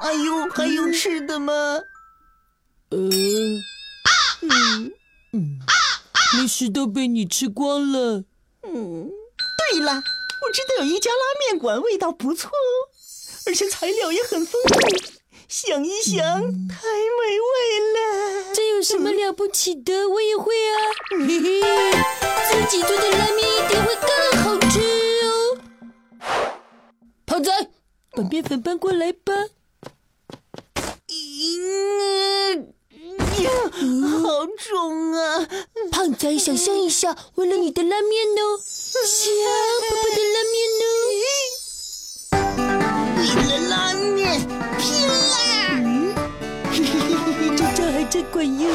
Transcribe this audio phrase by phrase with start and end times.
[0.00, 1.52] 哎呦，还有吃的吗？
[2.90, 2.98] 呃，
[4.42, 4.92] 嗯
[5.32, 5.58] 嗯，
[6.36, 8.24] 零食都被你吃光了。
[8.62, 9.10] 嗯，
[9.72, 12.88] 对了，我知道有一家拉面馆，味道不错哦，
[13.46, 14.78] 而且材料也很丰富。
[15.48, 17.48] 想一想，太美味
[17.94, 18.52] 了。
[18.54, 20.08] 这有什么了不起的？
[20.08, 20.76] 我也会啊！
[21.10, 21.60] 嘿嘿，
[22.50, 24.08] 自己做的拉面一定会更
[28.16, 29.32] 把面粉搬过来吧。
[33.42, 33.50] 呀，
[34.22, 35.48] 好重啊！
[35.90, 38.58] 胖仔，想象一下，为了你的拉面哦，
[39.04, 39.32] 香
[39.80, 40.84] 爸爸的拉面呢？
[43.34, 44.40] 为了拉面，
[44.78, 45.34] 拼了！
[46.70, 48.70] 嘿嘿嘿嘿， 这招还真管用。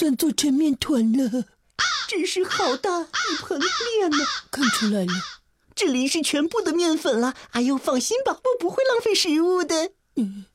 [0.00, 1.44] 算做成面团了，
[2.08, 4.16] 真是好大一盆面呢！
[4.50, 5.12] 看出来了，
[5.74, 7.34] 这里是全部的面粉了。
[7.50, 9.90] 哎呦，放心吧，我不会浪费食物的。
[10.16, 10.46] 嗯，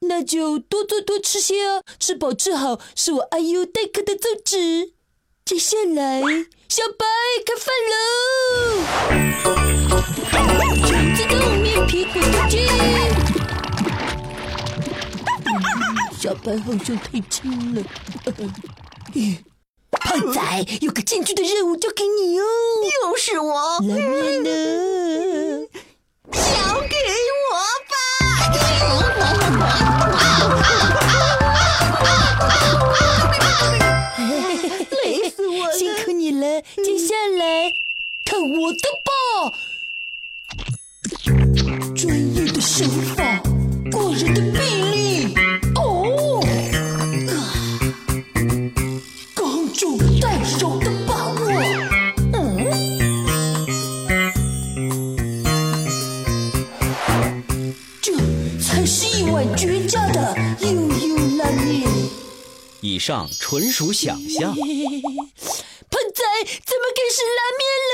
[0.00, 4.92] 那就多做多吃些啊，吃饱吃好是我阿优待客的宗旨。
[5.46, 6.20] 接下来，
[6.68, 7.06] 小白
[7.46, 8.04] 开饭喽！
[10.86, 12.99] 全自动面皮滚出去。
[16.20, 17.82] 小白好像太轻了。
[19.90, 20.40] 胖仔，
[20.82, 22.44] 有个艰巨的任务交给你哦。
[23.02, 23.78] 又是我。
[23.80, 24.50] 来面呢？
[26.30, 26.38] 交
[26.82, 26.94] 给
[27.48, 27.56] 我
[27.88, 27.94] 吧！
[35.02, 36.60] 累死我了，辛苦你了。
[36.84, 37.72] 接下来，
[38.26, 39.10] 看我的吧！
[41.96, 42.84] 专业的手
[43.16, 43.40] 法，
[43.90, 44.58] 过人的臂
[44.92, 44.99] 力。
[62.80, 64.54] 以上纯属想象。
[64.54, 66.22] 胖仔，
[66.64, 67.92] 怎么开始拉面了？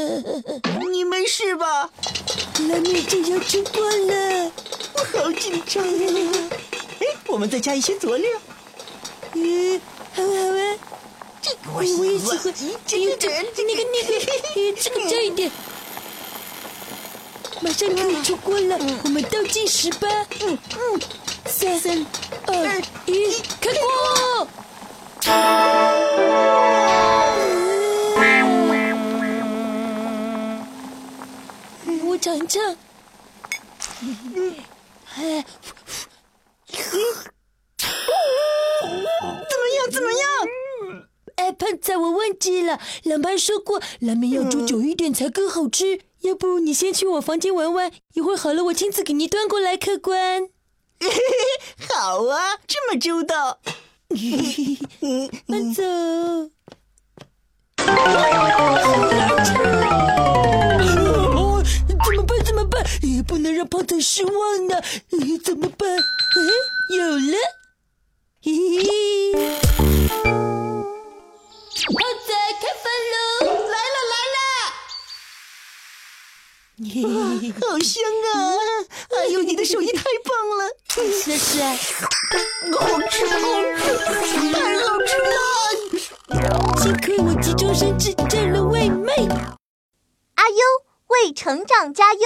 [0.91, 1.89] 你没事吧？
[2.69, 4.51] 拉面就要吃光了，
[4.93, 5.87] 我好紧张啊！
[6.99, 8.29] 哎，我们再加一些佐料。
[9.33, 9.81] 嗯，
[10.13, 10.77] 好好啊。
[11.43, 12.53] 这个我我也喜欢。
[12.87, 14.09] 这个这那个那个，
[14.81, 15.51] 这个加一点。
[17.61, 20.07] 马上可以出锅了，我们倒计时吧。
[20.41, 21.01] 嗯嗯，
[21.45, 21.69] 三、
[22.47, 24.47] 二、一，开锅！
[32.05, 32.61] 我尝尝。
[35.15, 35.45] 哎，
[36.69, 36.79] 怎
[39.59, 39.91] 么样？
[39.91, 40.21] 怎么样？
[41.35, 46.01] 哎，胖仔，我忘记了，老妈说过，拉面要煮久一点才更好吃。
[46.21, 50.49] 要不你先去我房间玩玩，一会儿好了，我亲自给你端过来，客官。
[51.89, 53.59] 好啊，这么周到。
[55.47, 55.83] 慢走。
[61.85, 62.43] 怎么办？
[62.45, 62.85] 怎么办？
[63.01, 64.81] 也不能让胖仔失望呢。
[65.43, 65.82] 怎么办？
[77.61, 78.01] 好香
[78.33, 78.35] 啊！
[79.15, 80.75] 哎呦，你的手艺太棒了！
[80.89, 81.69] 是是啊，
[82.79, 83.37] 好吃好
[83.77, 86.81] 吃，太好吃了！
[86.81, 89.13] 幸亏我急中生智，占了外卖。
[90.35, 90.57] 阿优
[91.07, 92.19] 为成长加油。